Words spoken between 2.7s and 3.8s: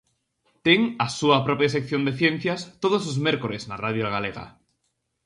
todos os mércores na